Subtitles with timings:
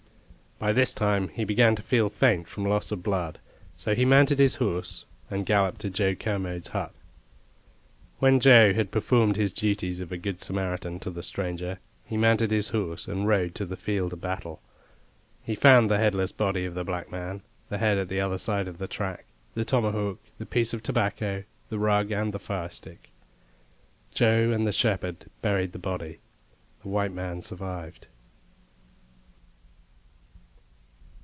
[0.63, 3.39] By this time he began to feel faint from loss of blood,
[3.75, 6.93] so he mounted his horse and galloped to Joe Kermode's hut.
[8.19, 12.51] When Joe had performed his duties of a good Samaritan to the stranger he mounted
[12.51, 14.61] his horse, and rode to the field of battle.
[15.43, 18.67] He found the headless body of the black man, the head at the other side
[18.67, 19.25] of the track,
[19.55, 23.09] the tomahawk, the piece of tobacco, the rug, and the firestick.
[24.13, 26.19] Joe and the shepherd buried the body;
[26.83, 28.05] the white man survived.